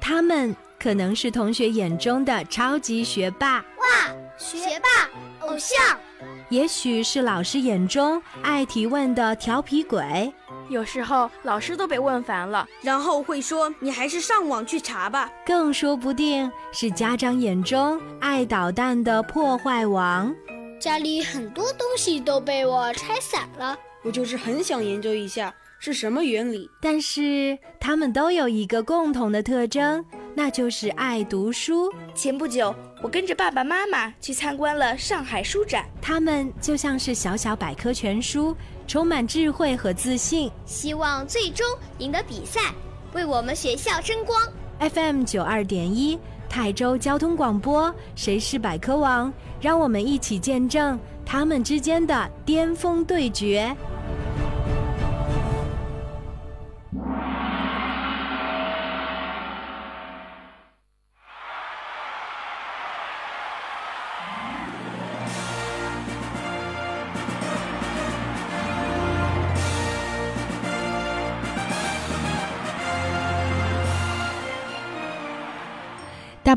[0.00, 5.96] 他们可能是同学眼中的超级学霸，哇，学霸偶像；
[6.48, 10.32] 也许是老师眼中爱提问的调皮鬼。
[10.68, 20.34] 有时候老师都被问烦了，然后会说：“你还是上网去查吧。”更说不定是家长眼中爱捣蛋的破坏王。
[20.78, 26.68] 家里很多东西都被我拆散了，我就是很想研究一下是什么原理。
[26.80, 30.04] 但是他们都有一个共同的特征，
[30.34, 31.92] 那就是爱读书。
[32.14, 41.66] 前不久，我跟着爸爸妈妈去参观了上海书展，他们就像是小小百科全书，充满智慧和自信，希望最终
[41.98, 42.60] 赢得比赛，
[43.12, 44.40] 为我们学校争光。
[44.78, 46.18] FM 九二点一。
[46.50, 49.30] 泰州交通广播，谁是百科王？
[49.60, 53.76] 让我们一起见证他们之间的巅峰对决。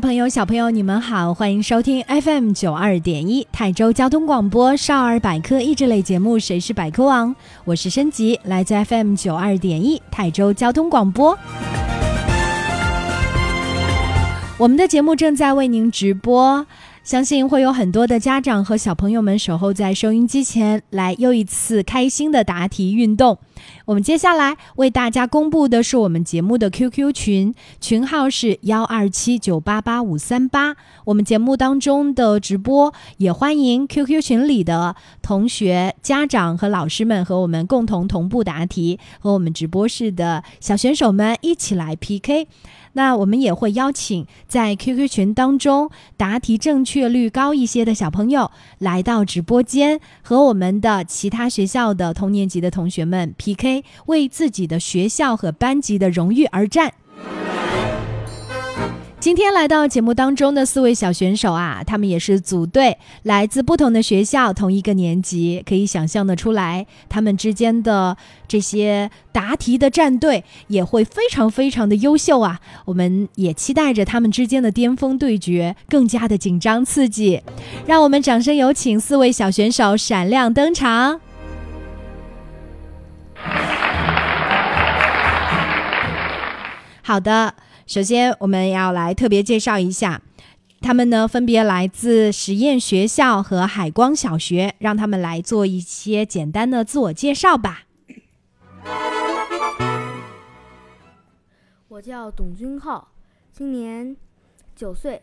[0.02, 7.30] 朋友、小朋友，你们好，欢迎收听 FM 九二点一泰州交通广播少儿百科益智类节目《谁是百科王》，
[7.64, 11.38] 我是申吉，来自 FM 九二点一泰州交通广播。
[14.58, 16.66] 我们的节目正在为您直播。
[17.04, 23.38] 相信会有很多的家长和小朋友们守候在收音机前，来又一次开心的答题运动。
[23.86, 30.76] 我们接下来为大家公布的是我们节目的 QQ 群，群号是幺二七九八八五三八。
[31.04, 42.46] 我们节目当中的直播也欢迎 QQ 群里的同学、家长和老师们和我们共同同步答题，和我们直播室的小选手们一起来 PK。
[42.94, 56.92] 那我们也会邀请在 QQ 群当中答题正确率高一些的小朋友来到直播间，和我们的其他学校的同年级的同学们 PK，为自己的学校和班级的荣誉而战。
[59.22, 68.16] 今天来到节目当中的四位小选手啊，他们也是组队，来自不同的学校，同一个年级，可以想象的出来，他们之间的
[68.48, 72.58] 这些答题的战队也会非常非常的优秀啊！
[72.84, 77.40] 我们也期待着他们之间的巅峰对决，更加的紧张刺激。
[77.86, 81.20] 让我们掌声有请四位小选手闪亮登场。
[87.02, 87.54] 好的。
[87.86, 90.22] 首先，我们要来特别介绍一下，
[90.80, 97.82] 他们呢分别来自实验学校和海光小学，让他们来做一些简单的自我介绍吧。
[101.88, 103.08] 我叫董军浩，
[103.52, 104.16] 今年
[104.74, 105.22] 九岁，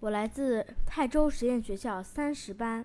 [0.00, 2.84] 我来自泰州实验学校三十班。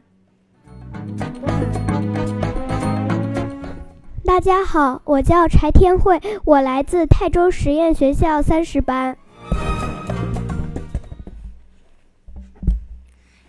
[4.35, 9.17] 大家好，我叫柴天慧，我来自泰州实验学校三十班。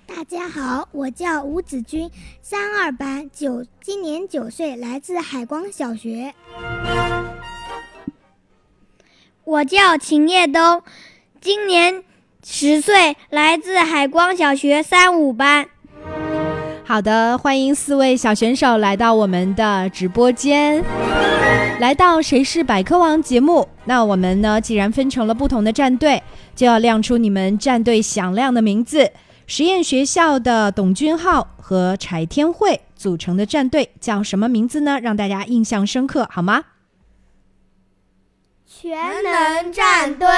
[0.06, 2.08] 大家好，我叫吴子君，
[2.40, 6.32] 三二班九，今年九岁，来自海光小学。
[9.42, 10.84] 我叫秦叶东，
[11.40, 12.04] 今年
[12.44, 15.66] 十岁，来自海光小学三五班。
[16.88, 20.84] 好的，欢迎四位小选手来到我们的直播间，
[21.80, 23.68] 来到《谁是百科王》节目。
[23.86, 26.22] 那我们呢，既然分成了不同的战队，
[26.54, 29.10] 就要亮出你们战队响亮的名字。
[29.48, 35.00] 实验学校的董君浩和柴天慧组成的战队叫什么名字呢？
[35.00, 36.62] 让大家印象深刻，好吗？
[38.64, 40.28] 全能战队。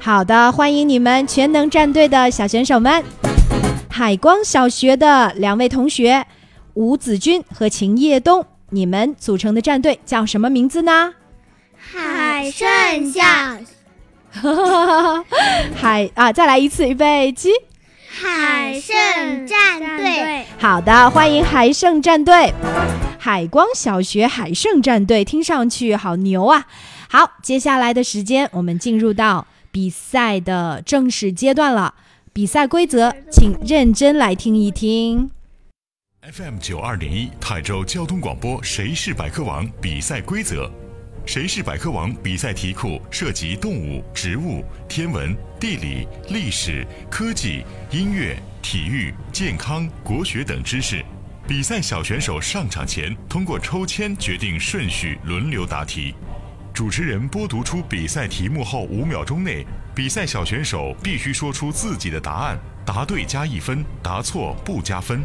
[0.00, 3.02] 好的，欢迎你们全能战队的小选手们。
[3.96, 6.26] 海光小学的两位同学
[6.72, 11.14] 吴子君和秦叶东，你们组成的战队叫什么名字呢？
[11.76, 12.66] 海圣
[13.12, 13.22] 校。
[15.76, 17.50] 海啊，再来一次，预备起！
[18.08, 20.44] 海圣战队。
[20.58, 22.52] 好的，欢迎海圣战队。
[23.20, 26.66] 海光小学海圣战队，听上去好牛啊！
[27.08, 31.94] 好，接下来的时间，我们进入到比赛的正式阶段了。
[32.34, 35.30] 比赛规则，请认真来听一听。
[36.20, 39.64] FM 九二点一泰州交通广播，谁是百科王？
[39.80, 40.68] 比赛规则：
[41.24, 42.12] 谁是百科王？
[42.12, 51.04] 比赛题库涉及动物、植物、天文、地理、历史、科技、音乐、体育、健康、国学等知识。
[51.46, 56.12] 比赛小选手上场前通过抽签决定顺序，轮流答题。
[56.72, 59.64] 主持人播读出比赛题目后五秒钟内，
[59.94, 65.22] 比赛小选手必须说出自己的答案，答对加一分，答错不加分。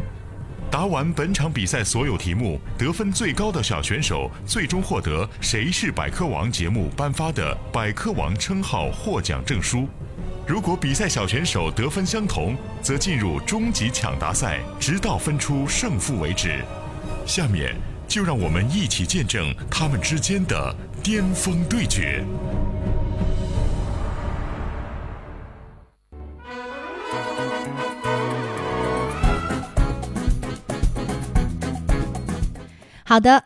[0.70, 9.88] 答完本场比赛所有题目，得分最高的小选手最终获得《谁是百科王》节目颁发的百科王称号获奖证书。
[10.46, 16.64] 如果比赛小选手得分相同，则进入终极抢答赛，直到分出胜负为止。
[17.26, 17.74] 下面
[18.06, 20.72] 就让我们一起见证他们之间的
[21.02, 22.24] 巅峰对决。
[33.10, 33.42] 好的，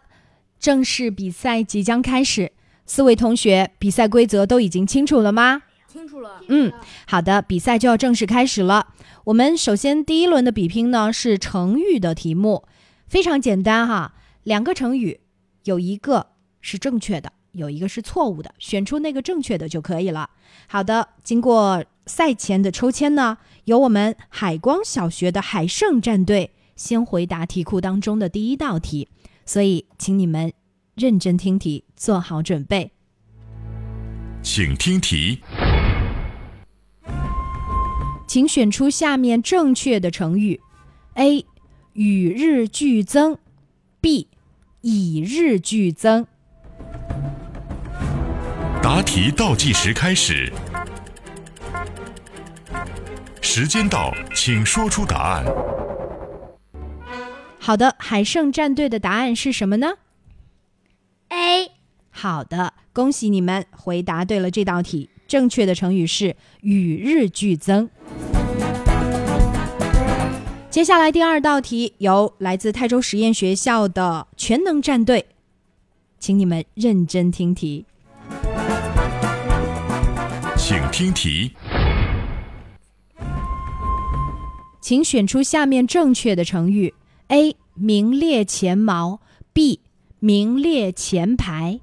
[0.60, 2.52] 正式比赛即将开始，
[2.84, 5.62] 四位同学，比赛规则都已经清楚了吗？
[5.90, 6.38] 清楚了。
[6.48, 6.70] 嗯，
[7.06, 8.88] 好的，比赛就要正式开始了。
[9.24, 12.64] 我们首先第一轮的比拼呢是成语的题目，
[13.08, 14.12] 非常简单哈，
[14.42, 15.20] 两个成语，
[15.62, 16.26] 有一个
[16.60, 20.28] 是正确的，有一个是错误的，选出那个正确的就可以了。
[20.66, 29.08] 好的，经过赛前的抽签呢，由我们海光小学的海盛战队先回答题库当中的第一道题。
[29.46, 30.52] 所以，请你们
[30.94, 32.92] 认真听题，做好准备。
[34.42, 35.40] 请听题，
[38.26, 40.60] 请选出下面正确的成语
[41.14, 41.46] ：A.
[41.92, 43.38] 与日俱增
[44.02, 44.26] ；B.
[44.80, 46.26] 以日俱增。
[48.82, 50.52] 答题倒计时开始，
[53.40, 55.44] 时间到，请说出答案。
[57.66, 59.94] 好的，海盛战队的答案是什么呢
[61.30, 61.70] ？A。
[62.10, 65.08] 好的，恭喜你们回答对了这道题。
[65.26, 67.88] 正确的成语是与日俱增。
[70.68, 75.24] 接下来第二道题由来自泰州实验学校的全能战队，
[76.18, 77.86] 请你们认真听题。
[80.58, 81.52] 请听题，
[84.82, 86.92] 请选出下面正确的成语。
[87.28, 89.20] A 名列前茅
[89.54, 89.80] ，B
[90.20, 91.80] 名列前排。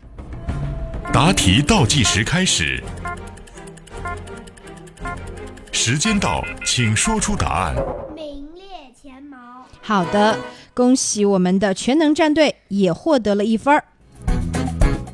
[1.11, 2.83] 答题倒计时开始，
[5.71, 7.75] 时间到，请说出答案。
[8.15, 8.63] 名列
[9.01, 9.65] 前茅。
[9.81, 10.37] 好的，
[10.75, 13.83] 恭喜我们的全能战队也获得了一分儿。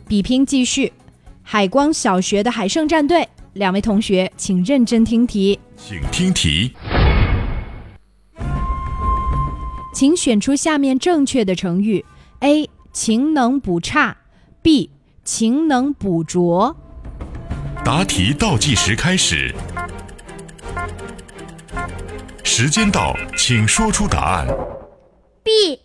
[0.07, 0.91] 比拼继续，
[1.41, 5.57] 海光小学的海盛战队，两位同学请认真听题。
[5.77, 6.73] 请听题。
[9.97, 12.05] 请选出下面正确的成语
[12.41, 12.69] ：A.
[12.93, 14.15] 勤能补差
[14.61, 14.91] ；B.
[15.23, 16.77] 勤能补拙。
[17.83, 19.51] 答题倒计时开始，
[22.43, 24.45] 时间到，请说出答案。
[25.41, 25.79] B，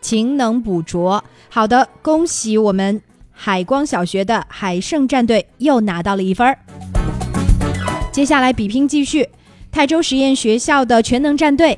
[0.00, 1.24] 勤能补拙。
[1.48, 3.02] 好的，恭喜我们
[3.32, 6.56] 海光小学的海盛战队又拿到了一分儿。
[8.12, 9.28] 接下来比拼继续，
[9.72, 11.76] 泰州实验学校的全能战队。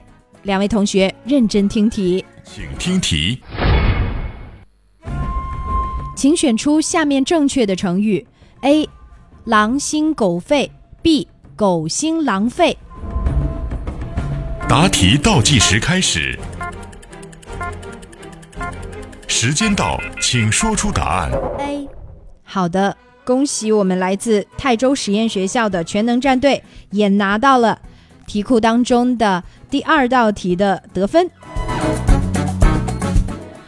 [0.48, 3.38] 两位同学认真听题，请听题，
[6.16, 8.26] 请选出下面正确的成语
[8.62, 8.88] ：A.
[9.44, 10.72] 狼心狗肺
[11.02, 11.26] ；B.
[11.54, 12.78] 狗心狼肺。
[14.66, 16.38] 答题倒计时开始，
[19.26, 21.30] 时间到，请说出答案。
[21.58, 21.86] A。
[22.42, 27.78] 好的，恭喜我们来自泰州实验学校的全能战队也拿到了
[28.28, 31.28] 题库当中的第二道题的得分。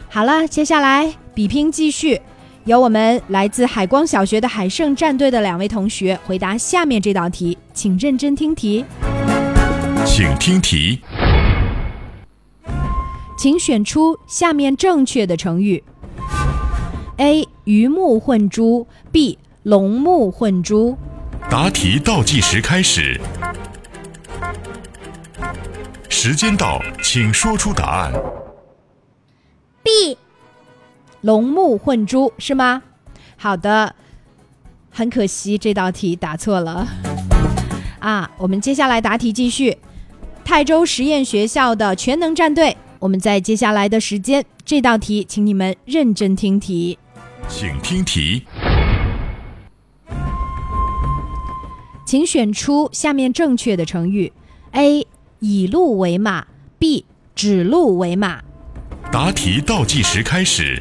[0.07, 2.21] 好了，接下来比拼继续，
[2.65, 8.85] 由我们来自海光小学的海盛战队的两位同学回答下面这道题，请认真听题，
[10.05, 11.01] 请听题，
[13.37, 15.83] 请选出下面正确的成语
[17.17, 17.47] ：A.
[17.63, 19.37] 鱼目混珠；B.
[19.63, 20.97] 龙目混珠。
[21.49, 23.19] 答题倒计时开始，
[26.13, 28.11] 时间到，请说出答案。
[29.81, 30.17] B，
[31.21, 32.83] 龙目混珠是吗？
[33.37, 33.95] 好的，
[34.89, 36.85] 很可惜这道题答错了。
[37.99, 39.77] 啊，我们接下来答题继续。
[40.43, 46.99] 泰州实验学校的全能战队，我们在接下来的时间，这道题请你们认真听题，
[47.47, 48.45] 请听题，
[52.05, 54.33] 请选出下面正确的成语
[54.73, 55.07] ：A.
[55.43, 56.45] 以鹿为马
[56.79, 57.03] ；B.
[57.33, 58.43] 指鹿为马。
[59.11, 60.79] 答题倒计时开始，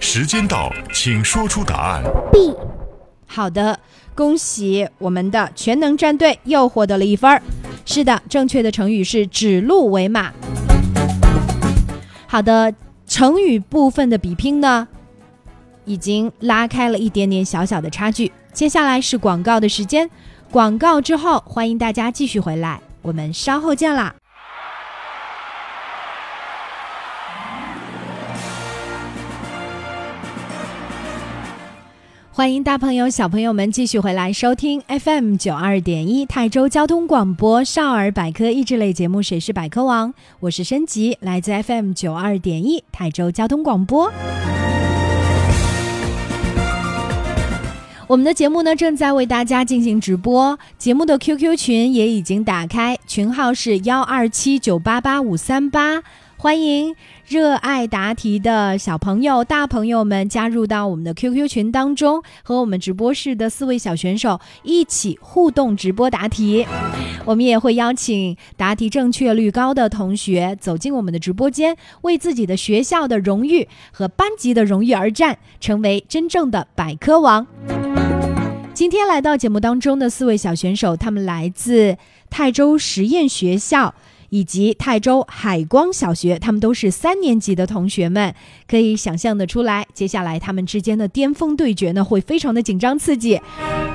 [0.00, 2.02] 时间到，请说出答案。
[2.32, 2.52] B，
[3.24, 3.78] 好的，
[4.16, 7.40] 恭喜我们的全能战队又获得了一分儿。
[7.86, 10.32] 是的，正确的成语是指鹿为马。
[12.26, 12.74] 好的，
[13.06, 14.88] 成语部分的比拼呢，
[15.84, 18.32] 已经拉开了一点点小小的差距。
[18.52, 20.10] 接下来是广告的时间，
[20.50, 24.12] 广告之后欢迎大家继续回来，我们稍后见啦。
[32.32, 40.08] 欢迎大朋友、小朋友们继续回来收听 FM 九二点一泰州交通广播少儿百科益智类节目《谁是百科王》，
[40.40, 44.10] 我是申吉，来自 FM 九二点一泰州交通广播。
[48.10, 56.02] 我们的节目呢正在为大家进行直播，节目的 QQ 群也已经打开，群号是幺二七九八八五三八，
[56.36, 56.96] 欢迎。
[57.28, 66.66] 热爱答题的小朋友、大朋友们加入到我们的 QQ 群当中，和我们直播室的四位小选手一起互动直播答题。
[67.24, 77.46] 我们也会邀请答题正确率高的同学走进我们的直播间，为自己的学校的荣誉和班级的荣誉而战，成为真正的百科王。
[78.80, 81.98] 今天来到节目当中的四位小选手，他们来自
[82.30, 83.94] 泰州实验学校。
[84.30, 88.34] 以及泰州海光小学，他们都是三年级的同学们，
[88.66, 93.38] 可以想象的出来，接下来他们之间的巅峰对决呢，会非常的紧张刺激。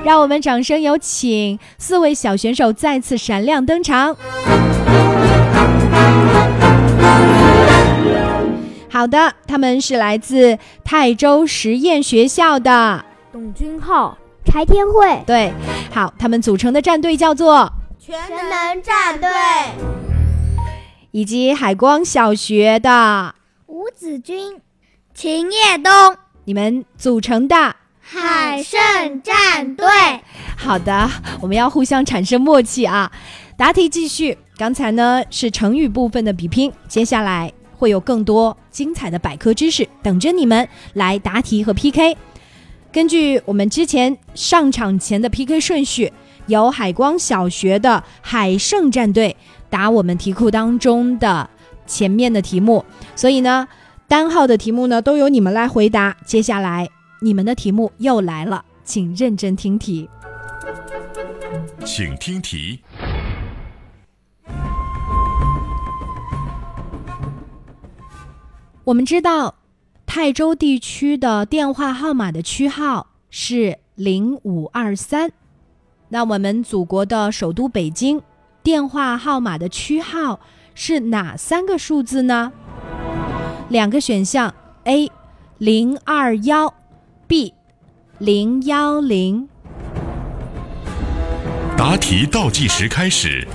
[0.03, 4.15] 让我们掌声有请四位小选手再次闪亮登场。
[8.89, 14.17] 好的，他们是来自泰州实验学校的董君浩、
[14.55, 15.21] 柴天会。
[15.27, 15.53] 对，
[15.91, 17.69] 好，他们组成的战队叫做
[17.99, 19.29] 全能战队。
[21.11, 23.35] 以及海光小学的
[23.67, 24.61] 吴子君、
[25.13, 25.91] 秦叶东，
[26.45, 29.85] 你们组成的海胜战队。
[30.55, 33.11] 好的，我们要互相产生默契啊！
[33.57, 42.15] 答题继续，刚才呢是成语部分的比拼，接下来会有更多精彩的百科知识等着你们来答题和 PK。
[42.95, 46.13] 根据我们之前上场前的 PK 顺序，
[46.47, 49.35] 由海光小学的海盛战队。
[49.69, 51.49] 答我们题库当中的
[51.85, 53.67] 前面的题目，所以呢，
[54.07, 56.15] 单号的题目呢都由你们来回答。
[56.25, 56.87] 接下来
[57.19, 60.09] 你们的题目又来了，请认真听题。
[61.83, 62.79] 请听题。
[68.85, 69.55] 我们知道，
[70.05, 75.31] 泰州地区的电话号码的区号是零五二三，
[76.09, 78.21] 那我们祖国的首都北京。
[78.63, 80.39] 电话号码的区号
[80.73, 82.51] 是哪三个数字呢？
[83.69, 84.53] 两个选项
[84.85, 85.11] ：A
[85.57, 86.73] 零二幺
[87.27, 87.53] ，B
[88.17, 89.47] 零幺零。
[91.77, 93.45] 答题倒计时开始，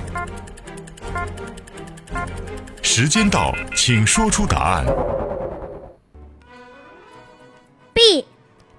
[2.81, 4.85] 时间到，请说出答案。
[7.93, 8.25] B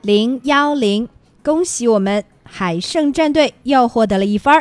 [0.00, 1.08] 零幺零，
[1.42, 4.52] 恭喜我们海胜战队又获得了一分。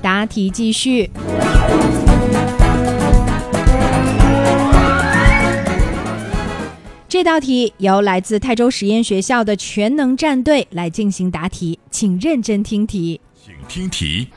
[0.00, 1.10] 答题继续。
[7.08, 13.20] 这道题由来自泰州实验学校的全能战队来进行答题，请认真听题。
[13.44, 14.28] 请听题。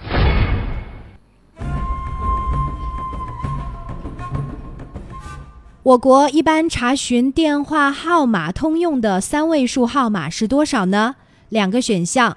[5.87, 11.15] 我国一般查询电话号码通用的三位数号码是多少呢？
[11.47, 12.35] 两个选项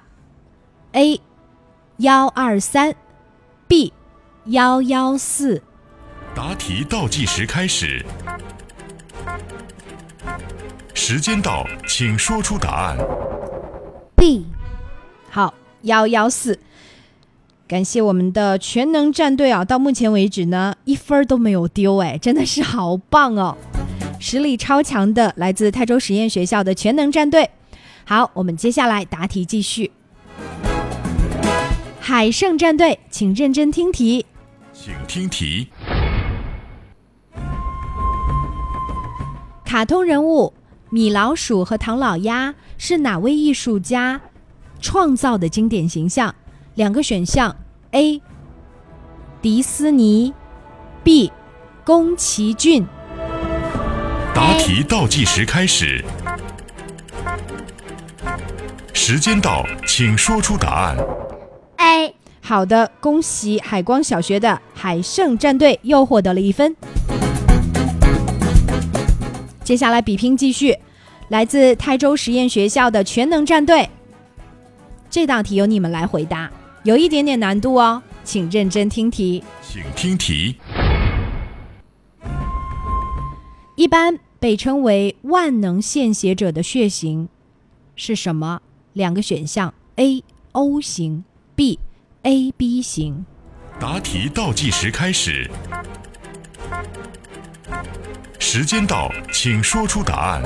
[0.93, 1.19] ：A
[1.97, 2.95] 幺二三。
[3.67, 3.91] B，
[4.45, 5.61] 幺幺四。
[6.33, 8.05] 答题倒计时开始，
[10.93, 12.97] 时间到，请说出答案。
[14.15, 14.45] B，
[15.29, 16.57] 好，幺幺四。
[17.71, 23.55] 感谢我们的全能战队啊，到目前为止呢，一分都没有丢，哎，真的是好棒哦，
[24.19, 27.49] 实力超强的来自泰州实验学校的全能战队。
[28.03, 29.89] 好，我们接下来答题继续。
[32.01, 34.25] 海胜战队，请认真听题。
[34.73, 35.69] 请听题。
[39.63, 40.51] 卡通人物
[40.89, 44.19] 米老鼠和唐老鸭是哪位艺术家
[44.81, 46.35] 创造的经典形象？
[46.75, 47.53] 两个选项
[47.91, 48.21] ：A.
[49.41, 50.33] 迪斯尼
[51.03, 51.31] ，B.
[51.83, 52.85] 宫崎骏。
[54.33, 56.03] 答题倒计时开始，
[58.93, 60.95] 时间到，请说出答案。
[61.77, 66.75] A，好的，恭喜海光小学的海胜战队又获得了一分。
[69.63, 70.77] 接下来比拼继续，
[71.27, 73.89] 来自泰州实验学校的全能战队，
[75.09, 76.49] 这道题由你们来回答，
[76.83, 79.43] 有一点点难度哦，请认真听题。
[79.61, 80.55] 请听题。
[83.75, 87.29] 一般被称为万能献血者的血型
[87.95, 88.61] 是什么？
[88.93, 90.23] 两个选项：A
[90.53, 91.23] O 型
[91.55, 91.79] ，B
[92.23, 93.25] A B 型。
[93.79, 95.49] 答题倒计时开始，
[98.39, 100.43] 时间到，请说出答案。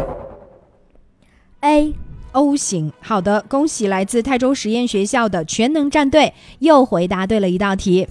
[1.61, 1.93] A
[2.35, 2.91] O 型。
[3.01, 8.07] 好的，恭喜来自泰州实验学校的全能战队又回答对了一道题。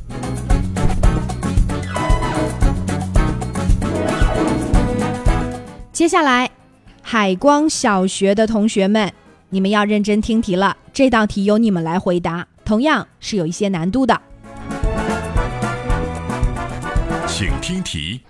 [5.93, 6.51] 接下来，
[7.03, 9.13] 海光小学的同学们，
[9.51, 10.77] 你们要认真听题了。
[10.93, 14.21] 这道题由你们来回答，同样是有一些难度的。
[17.29, 18.23] 请听题。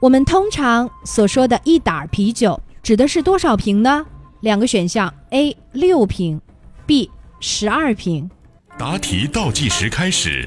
[0.00, 4.04] 我们通常所说的一打啤酒指的是多少瓶呢？
[4.40, 6.38] 两个选项：A 六瓶
[6.84, 7.10] ，B
[7.40, 8.30] 十二瓶。
[8.76, 10.46] 答题倒计时开始，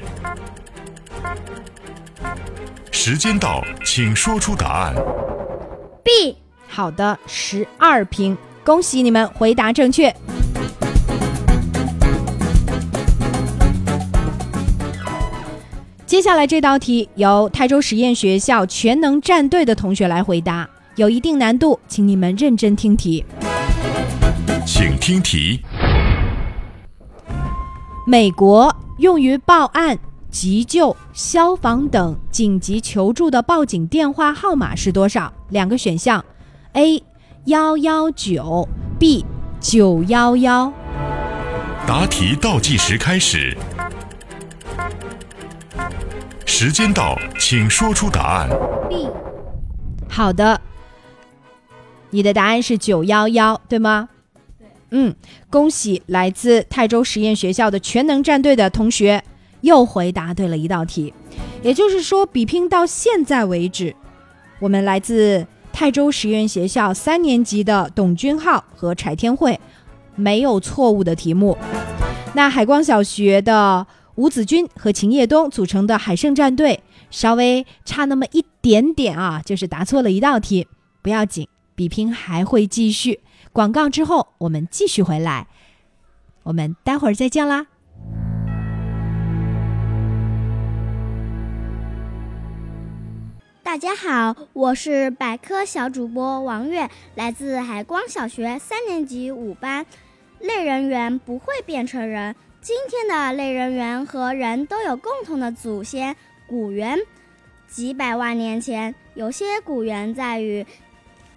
[2.92, 4.94] 时间到，请说出答案。
[6.04, 6.36] B
[6.68, 10.14] 好的，十二瓶，恭喜你们回答正确。
[16.06, 20.68] 接下来这道题由泰州实验学校全能战队的同学来回答，
[20.98, 23.24] 有一定难度，请你们认真听题。
[24.66, 25.60] 请听题。
[28.04, 29.96] 美国用于报案、
[30.28, 35.32] 急救、消防等紧急求助的报警电话号码是多少？
[35.50, 36.24] 两个选项
[36.72, 37.00] ：A
[37.44, 39.24] 幺幺九，B
[39.60, 40.72] 九幺幺。
[41.86, 43.56] 答题倒计时开始，
[46.44, 48.48] 时间到，请说出答案。
[48.90, 49.08] B
[50.08, 50.60] 好的，
[52.10, 54.08] 你的答案是九幺幺，对吗？
[54.90, 55.14] 嗯，
[55.50, 59.22] 恭喜来自泰州实验学校的全能战队的同学
[59.60, 61.12] 又回答对了一道题。
[61.62, 63.94] 也就是说，比拼到现在为止，
[64.60, 69.60] 我们来自泰州实验学校三年级的董君浩和柴天慧
[70.14, 71.58] 没有错误的题目。
[72.34, 80.66] 那海光小学的吴子君和秦叶东组成的海盛战队稍微差那么一点点啊，就是答错了一道题，
[81.02, 81.46] 不要紧，
[81.78, 83.20] 比拼还会继续。
[83.52, 85.46] 广告之后，我们继续回来，
[86.42, 87.68] 我们待会儿再见啦。
[93.62, 99.86] 大家好，我是百科小主播王悦，来自海光小学三年级五班。
[100.40, 102.34] 类人猿不会变成人。
[102.60, 106.16] 今天的类人猿和人都有共同的祖先
[106.48, 106.98] 古猿。
[107.68, 110.66] 几百万年前，有些古猿在与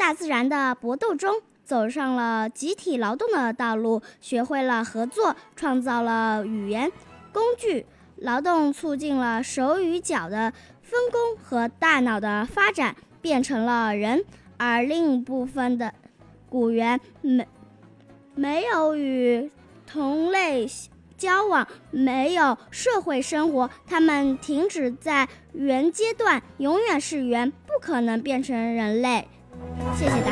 [0.01, 6.91] 大自然的搏斗中，走上了集体劳动的道路，学会了合作，创造了语言、
[7.31, 7.85] 工具。
[8.15, 14.25] 劳动促进了手与脚的分工和大脑的发展，变成了人。
[14.57, 15.93] 而另一部分的
[16.49, 17.47] 古猿没
[18.33, 19.51] 没有与
[19.85, 20.67] 同类
[21.15, 29.27] 交往，没有社会生活，他们停止在猿阶段，永远是猿，不可能变成人类。
[29.95, 30.32] 谢谢大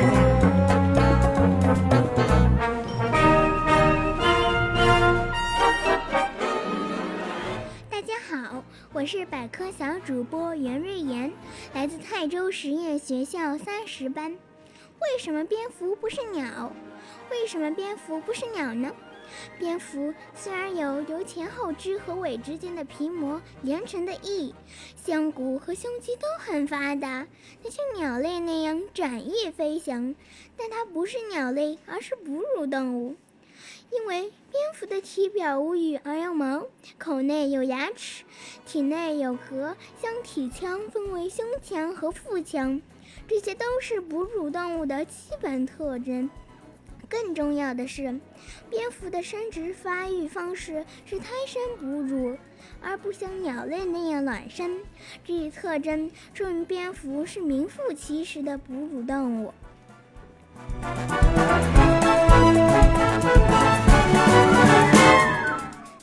[7.90, 11.32] 大家好，我是百科小主播袁瑞妍，
[11.74, 14.30] 来自泰州实验学校三十班。
[14.32, 16.72] 为什么蝙蝠不是鸟？
[17.30, 18.90] 为什么蝙蝠不是鸟呢？
[19.58, 24.54] 蝙蝠虽然有由前后肢和尾之间的皮膜连成的翼，
[25.04, 27.26] 胸骨和胸肌都很发达，
[27.62, 30.14] 它像鸟类那样展翼飞翔，
[30.56, 33.16] 但它不是鸟类，而是哺乳动物。
[33.90, 38.24] 因为蝙蝠的体表无羽而有毛，口内有牙齿，
[38.64, 42.80] 体内有壳，将体腔分为胸腔和腹腔，
[43.26, 46.30] 这些都是哺乳动物的基本特征。
[47.10, 48.20] 更重要的是，
[48.70, 52.38] 蝙蝠的生殖发育方式是胎生哺乳，
[52.80, 54.78] 而不像鸟类那样卵生。
[55.24, 59.52] 这一特征说明蝙蝠是名副其实的哺乳动物。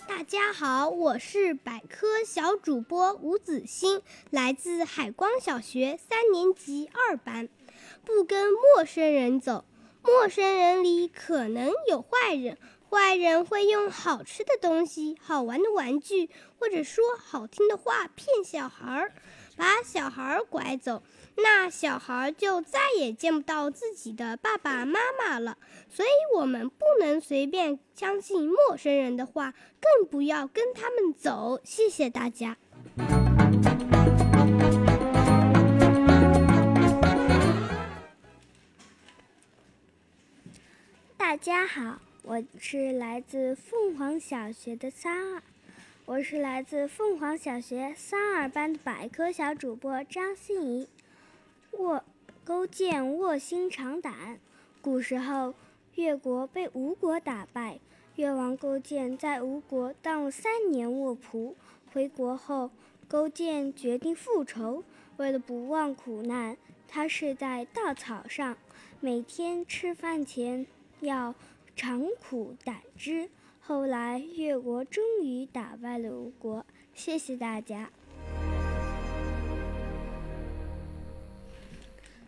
[0.10, 7.48] 大家好，我是百科小主播吴子欣，来自海光小学三年级二班。
[8.04, 9.63] 不跟陌生人走，
[10.08, 12.58] 陌生人里可能有坏人，
[12.89, 19.12] 坏人会用好吃的东西、好玩的玩具，或者说好听的话骗小孩儿，
[19.58, 21.04] 把小孩儿拐走，
[21.36, 25.58] 那小孩儿就再也见不到自己的爸爸妈妈了。
[25.89, 31.60] 所以，我们不能随便相信陌生人的话，更不要跟他们走。
[31.65, 32.56] 谢谢大家。
[41.28, 45.44] 大家好，我是来自凤凰小学的三二，
[46.06, 50.88] 我是来自凤凰小学三二班的百科小主播张欣怡。
[51.72, 52.02] 卧
[52.46, 54.40] 勾践卧薪尝胆，
[54.82, 55.54] 古时候
[55.96, 57.82] 越国被吴国打败，
[58.16, 61.56] 越王勾践在吴国当了三年卧仆，
[61.92, 62.72] 回国后，
[63.10, 64.86] 勾践决定复仇。
[65.18, 66.56] 为了不忘苦难，
[66.88, 68.58] 他睡在稻草上，
[69.02, 70.66] 每天吃饭前
[70.99, 71.36] 要
[71.75, 73.29] 尝苦胆汁。
[73.60, 76.65] 后来，越国终于打败了吴国。
[76.93, 77.91] 谢谢大家。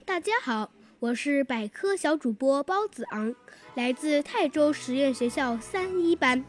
[0.06, 3.34] 大家好，我是百科小主播包子昂，
[3.74, 6.44] 来自泰州实验学校三一班。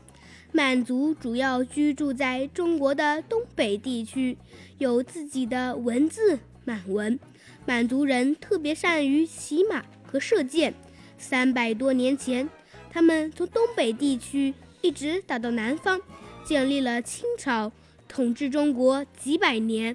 [0.52, 4.36] 满族主要居住在中国的东北地区，
[4.78, 7.18] 有自己的文字满文。
[7.64, 10.74] 满族人特别善于骑马和射箭。
[11.20, 12.48] 三百多年前，
[12.90, 16.00] 他们从东北地区一直打到南方，
[16.42, 17.70] 建立了清朝，
[18.08, 19.94] 统治中国几百年。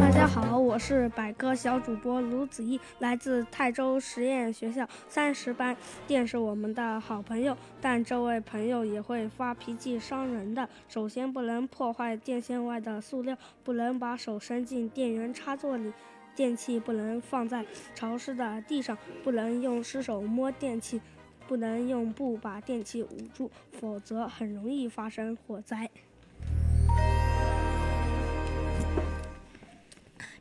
[0.00, 5.76] 大家好，我是百科小主播卢子毅，来自泰州实验学校三十班。
[6.06, 10.68] 电是我们的好朋友，但这位朋友也会发脾气伤人的。
[10.88, 15.92] 首先，不能破坏电线外的塑料，不能把手伸进电源插座里，
[16.38, 21.00] 电器不能放在潮湿的地上，不能用湿手摸电器，
[21.48, 25.90] 不能用布把电器捂住，否则很容易发生火灾。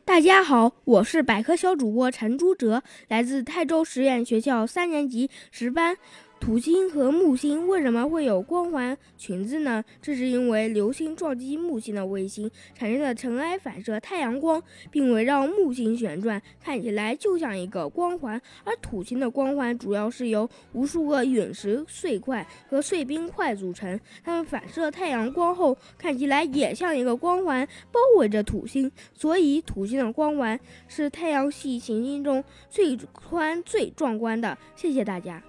[0.05, 5.97] 大家好，我是百科小主播陈朱哲，来自泰州实验学校三年级十班。
[6.39, 9.83] 土星和木星为什么会有光环裙子呢？
[10.01, 18.41] 这是因为流星撞击木星的卫星产生的尘埃反射太阳光，并围绕木星旋转，看起来就像一个光环。
[18.63, 28.89] 而土星的光环主要是由无数个陨石碎块和碎冰块组成，它们反射太阳光后，看起来也像一个光环包围着土星。
[29.13, 34.57] 所以，土星的光环是太阳系行星中最宽、最壮观的。
[34.77, 35.43] 谢谢大家。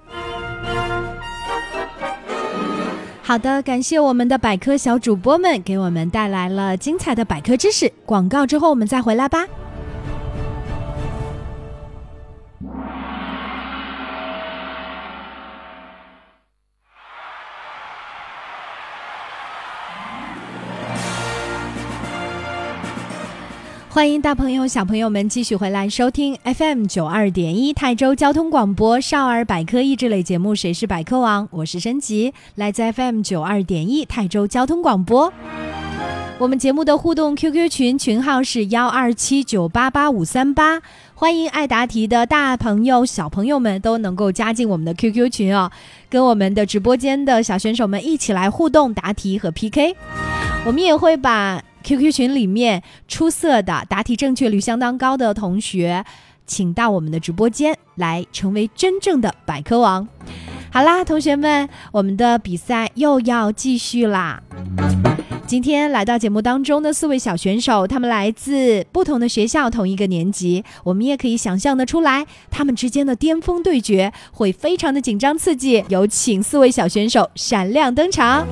[3.22, 7.92] 好的，感谢我们的百科小主播们给我们带来了精彩的百科知识。
[8.06, 9.46] 广告之后我们再回来吧。
[23.98, 35.32] 欢迎大朋友、小朋友们继续回来收听 FM 九二点一泰州交通广播少儿百科益智类节目《谁是百科王》，我是申吉，来自 FM 九二点一泰州交通广播。
[36.38, 40.80] 我们节目的互动 QQ 群群号是幺二七九八八五三八，
[41.16, 45.72] 欢迎爱答题的大朋友、小朋友们都能够加进我们的 QQ 群哦，
[46.08, 49.96] 跟我们的直播间的小选手们一起来互动、答题和 PK。
[50.64, 51.60] 我们也会把。
[51.88, 56.04] QQ 群里面出色的答题正确率相当高的同学，
[56.46, 60.06] 请到我们的直播间来成为真正的百科王。
[60.70, 64.42] 好啦，同学们，我们的比赛又要继续啦！
[65.46, 75.82] 今天来到节目当中的四位小选手，他们来自不同的学校，同一个年级，我们也可以想象的出来，他们之间的巅峰对决会非常的紧张刺激。
[75.88, 78.46] 有请四位小选手闪亮登场。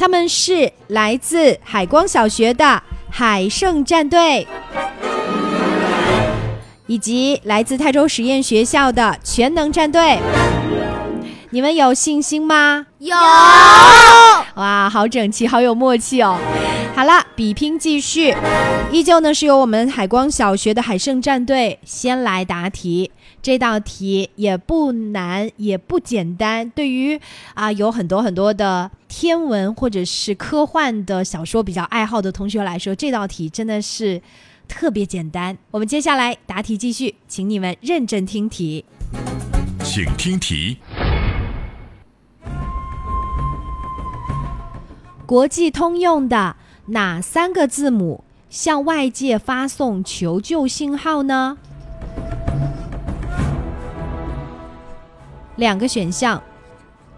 [0.00, 4.48] 他们是来自海光小学的海盛战队，
[6.86, 10.18] 以及来自泰州实验学校的全能战队。
[11.50, 12.86] 你们有信心吗？
[12.98, 13.14] 有。
[14.54, 16.38] 哇，好整齐，好有默契哦。
[17.00, 18.36] 好了，比拼继续，
[18.92, 23.10] 依旧呢是由我们海光小学的海盛战队先来答题。
[23.40, 26.68] 这道题也不难，也不简单。
[26.68, 27.18] 对于
[27.54, 34.20] 啊有很多很多的天文或者是科幻的小说比较爱好的同学来说，这道题真的是
[34.68, 35.56] 特别简单。
[35.70, 38.84] 我们接下来答题继续，请你们认真听题。
[39.82, 40.76] 请听题。
[45.24, 46.56] 国际通用的
[46.90, 51.56] 哪三个字母向外界发送求救信号呢？
[55.54, 56.42] 两个选项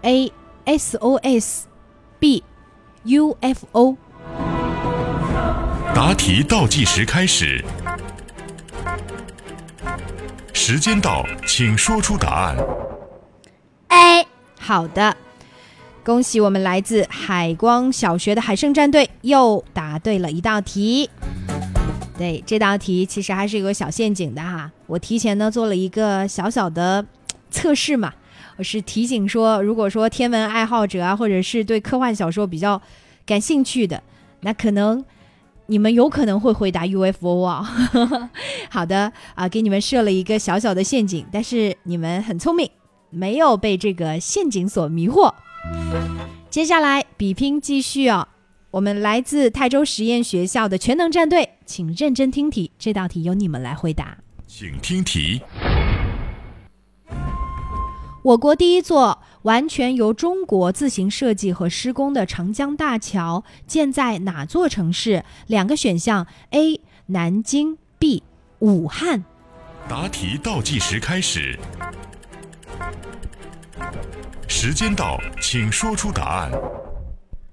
[0.03, 0.31] ：A
[0.65, 2.43] S O S，B
[3.05, 3.97] U F O。
[5.95, 7.65] 答题倒计时开始，
[10.53, 12.55] 时间到，请说出答案。
[13.87, 14.27] A。
[14.59, 15.17] 好的，
[16.03, 21.09] 恭喜我们来自海光小学的海盛战队又答对了一道题。
[22.17, 24.69] 对，这道题其实还是有个小陷阱的哈。
[24.85, 27.05] 我提前呢做了一个小小的
[27.49, 28.11] 测试嘛，
[28.57, 32.81] 我是提醒说，如果说天文爱好者啊，或者是对科幻小说比较
[33.25, 34.03] 感兴趣的，
[34.41, 35.03] 那可能
[35.67, 37.65] 你们有可能会回答 UFO 啊。
[38.69, 42.69] 好的啊，给你们设了一个小小的陷阱，但是你们很聪明，
[43.09, 45.33] 没有被这个陷阱所迷惑。
[46.49, 48.27] 接下来比拼继续哦。
[48.71, 52.71] 我们来自泰州实验学校的全能战队，请认真听题。
[52.79, 54.17] 这道题由你们来回答。
[54.47, 55.41] 请听题：
[58.23, 65.23] 我国第一座完全由中国自行设计和施工的长江大桥建在哪座城市？
[65.47, 66.81] 两个选项：A.
[67.07, 68.23] 南京，B.
[68.59, 69.23] 武汉。
[69.87, 71.59] 答题倒计时开始，
[74.65, 76.49] 时间到，请说出答案。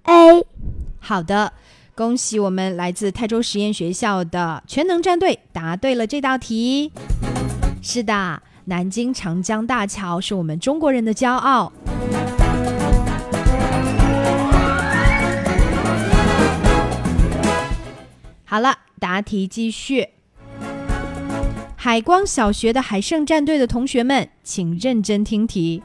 [0.05, 0.47] A。
[1.01, 1.53] 好的，
[1.97, 6.93] 恭喜我们来自泰州实验学校的全能战队答对了这道题。
[7.83, 11.73] 是的，南京长江大桥是我们中国人的骄傲。
[18.45, 20.11] 好了，答题继续。
[21.75, 25.83] 海光小学的海盛战队的同学们，请认真听题。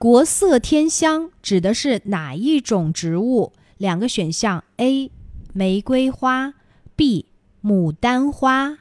[0.00, 3.52] 国色天香指的是哪一种植物？
[3.76, 5.10] 两个选项：A.
[5.52, 6.54] 玫瑰花
[6.96, 7.26] ，B.
[7.62, 8.78] 牡丹花。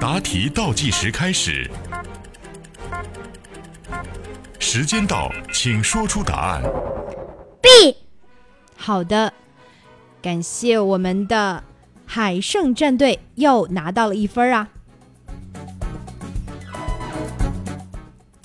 [0.00, 1.70] 答题倒计时开始，
[4.58, 6.64] 时间到，请说出答案。
[7.62, 7.96] B。
[8.74, 9.32] 好的，
[10.20, 11.62] 感谢我们的
[12.04, 14.68] 海盛战队又拿到了一分啊。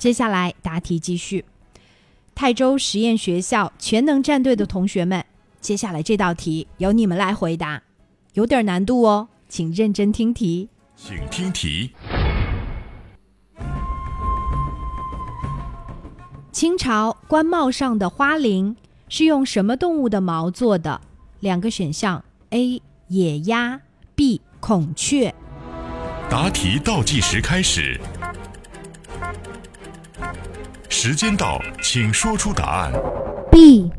[0.00, 1.44] 接下来答题继续，
[2.34, 5.22] 泰州实验学校全能战队的同学们，
[5.60, 7.82] 接下来这道题由你们来回答，
[8.32, 10.70] 有点难度哦，请认真听题。
[10.96, 11.90] 请听题：
[16.50, 18.74] 清朝官帽上的花翎
[19.10, 21.02] 是用什么动物的毛做的？
[21.40, 22.80] 两个选项：A.
[23.08, 23.78] 野鸭
[24.14, 24.40] ，B.
[24.60, 25.34] 孔雀。
[26.30, 28.00] 答题倒计时开始。
[30.92, 32.92] 时间到，请说出答案。
[33.50, 33.90] B。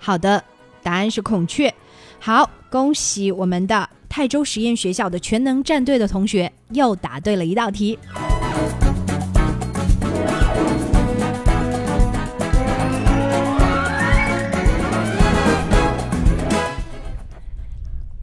[0.00, 0.42] 好的，
[0.82, 1.72] 答案是孔雀。
[2.18, 7.96] 好，恭喜我们的泰州实验学校的全能战队的同学又答对了一道题。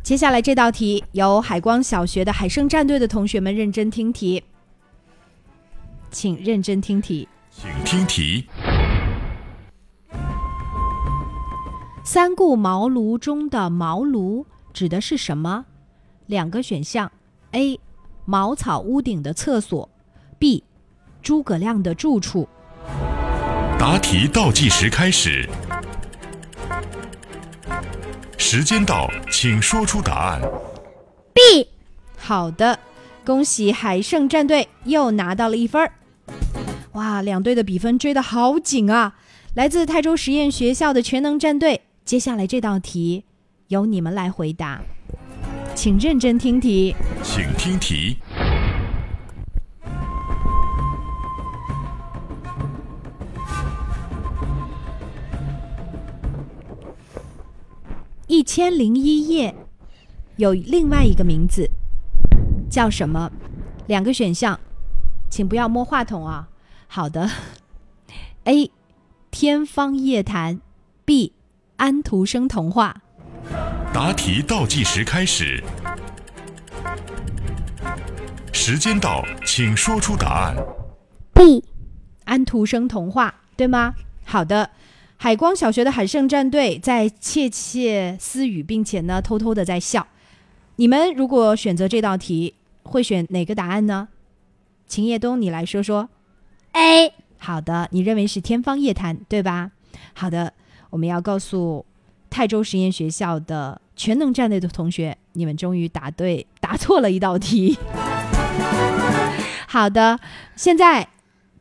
[0.04, 4.44] 接下来这道题由海光小学的海盛战队的同学们认真听题，
[6.12, 7.28] 请认真听题。
[7.62, 8.48] 请听题：
[12.06, 15.66] 三顾茅庐中的茅庐指的是什么？
[16.28, 17.12] 两个选项
[17.52, 17.78] ：A.
[18.24, 19.90] 茅草屋顶的厕所
[20.40, 20.64] ；B.
[21.22, 22.48] 诸葛亮的住处。
[23.78, 25.50] 答题倒计时开始，
[28.38, 30.42] 时间到，请说出答案。
[31.34, 31.68] B。
[32.18, 32.80] 好的，
[33.26, 35.92] 恭喜海胜战队又拿到了一分儿。
[37.00, 39.16] 哇，两队的比分追得好紧啊！
[39.54, 43.24] 来自泰州实验学校的全能战队，接下来这道题
[43.70, 44.82] 由你们来回答，
[45.74, 46.94] 请认真听题。
[47.24, 48.18] 请听题：
[58.28, 59.56] 一千零一夜
[60.36, 61.70] 有另外一个名字
[62.70, 63.32] 叫什么？
[63.88, 64.60] 两个选项，
[65.30, 66.50] 请不要摸话筒啊。
[66.92, 67.30] 好的
[68.46, 68.72] ，A.
[69.30, 70.60] 天方夜谭
[71.06, 71.34] ，B.
[71.78, 73.04] 安徒生童话。
[73.94, 75.64] 答题倒计时开始，
[78.52, 80.56] 时间到，请说出答案。
[81.32, 81.64] B.
[82.26, 83.94] 安徒生童话，对吗？
[84.26, 84.72] 好的，
[85.18, 90.08] 海光小学的海盛战队在窃窃私语，并且呢偷偷的在笑。
[90.78, 94.08] 你们如果选择这道题，会选哪个答案呢？
[94.88, 96.10] 秦叶东，你来说说。
[96.74, 97.14] A。
[97.38, 99.72] 好的，你认为是天方夜谭，对吧？
[100.14, 100.54] 好的，
[100.90, 101.86] 我们要告诉
[102.30, 107.78] 泰州实验学校的全能战队的同学，你们终于答对，答错了一道题。
[109.68, 110.20] 好的，
[110.56, 111.08] 现在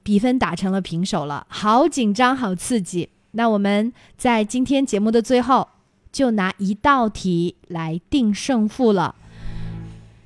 [0.03, 3.09] 比分打成了平手了，好紧张，好刺激。
[3.33, 5.69] 那我们在今天节目的最后，
[6.11, 9.15] 就拿一道题来定胜负了。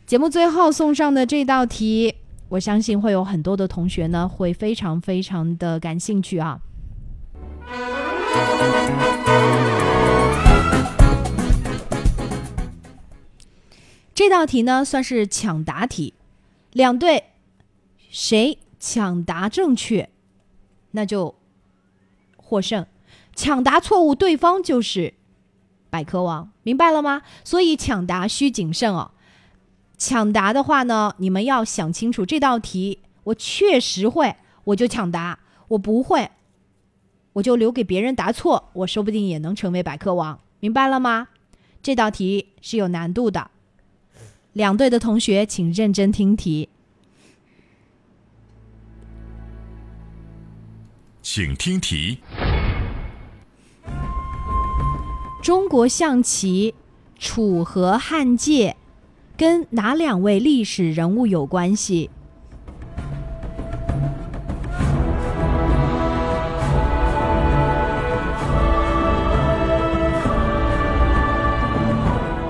[0.06, 2.14] 节目最后送上的这道题。
[2.52, 6.60] 我相信会有很多的同学呢，会非常非常的感兴趣啊。
[14.14, 16.12] 这道题呢算是抢答题，
[16.72, 17.24] 两队
[18.10, 20.10] 谁抢答正确，
[20.90, 21.34] 那就
[22.36, 22.84] 获胜；
[23.34, 25.14] 抢答错误，对方就是
[25.88, 27.22] 百科王，明白了吗？
[27.44, 29.12] 所以抢答需谨慎哦。
[30.04, 34.34] 抢答的话呢，你们要想清楚这道题，我确实会，
[34.64, 35.38] 我就抢答；
[35.68, 36.28] 我不会，
[37.34, 41.28] 我就留给别人答错，我说不定也能成为百科王，明白了吗？
[41.84, 43.52] 这道题是有难度的。
[44.54, 46.68] 两队的同学，请认真听题。
[51.22, 52.18] 请听题：
[55.40, 56.74] 中国象棋
[57.20, 58.76] 楚河汉界
[59.36, 62.10] 跟哪两位历史人物有关系？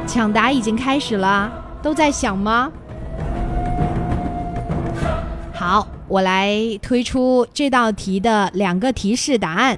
[0.06, 1.50] 抢答已经开始了。
[1.82, 2.70] 都在想吗？
[5.52, 9.76] 好，我来推出这道题的两个提示答案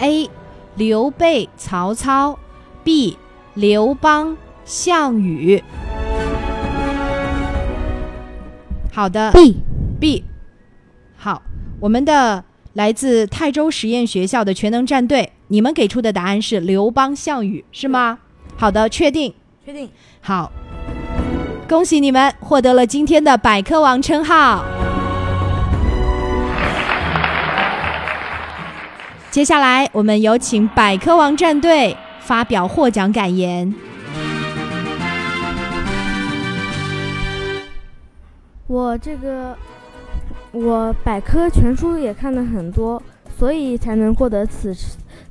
[0.00, 0.28] ：A.
[0.74, 2.38] 刘备、曹操
[2.84, 3.16] ；B.
[3.54, 5.62] 刘邦、项羽。
[8.92, 9.56] 好的，B
[10.00, 10.24] B。
[11.16, 11.42] 好，
[11.78, 12.44] 我们的
[12.74, 18.18] 来自泰州实验学校的全能战队，你们给出的答案是刘邦、项羽，是吗？
[18.56, 19.34] 好的，确定。
[19.64, 19.88] 确定
[20.20, 20.50] 好，
[21.68, 24.64] 恭喜你们获得了今天的百科王称号。
[29.30, 33.72] 接下来，我们有请百科王战队发表获奖感言。
[38.70, 39.56] 我这个，
[40.52, 43.02] 我百科全书也看了很多，
[43.36, 44.72] 所以才能获得此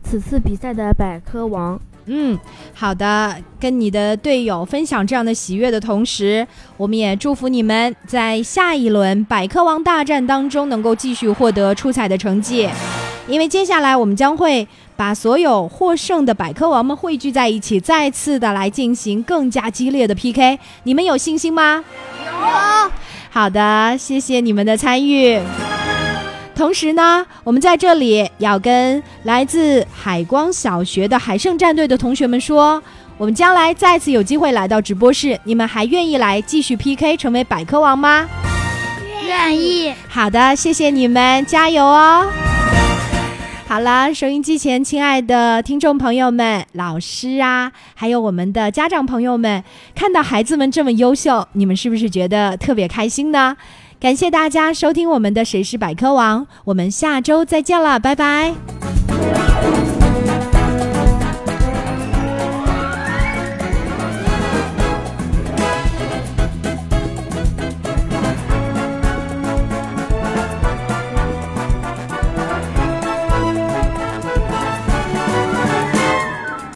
[0.04, 1.80] 此次比赛的百科王。
[2.08, 2.38] 嗯，
[2.73, 12.67] 好的，跟你的队友分享这样的喜悦的同时，我们也祝福你们在下一轮百科王大战当中能够继续获得出彩的成绩。
[13.25, 20.60] 因为接下来我们将会把所有获胜的百科王们汇聚在一起，再次的来进行更加激烈的 PK。
[20.84, 21.86] 你们有信心吗？
[22.25, 22.91] 有。
[23.32, 25.39] 好的，谢谢你们的参与。
[26.56, 32.84] 同时呢，我们在这里要跟来自海光小学的海盛战队的同学们说，
[33.18, 38.28] 我们将来再次有机会来到直播室，你们还愿意来继续 PK 成为百科王吗？
[39.26, 39.94] 愿意。
[40.10, 42.28] 好的，谢谢你们，加油哦！
[43.69, 53.55] 好了，收音机前亲爱的听众朋友们、老师啊，还有我们的家长朋友们，看到孩子们这么优秀，你们是不是觉得特别开心呢？
[53.99, 58.55] 感谢大家收听我们的《谁是百科王》，我们下周再见了，拜拜。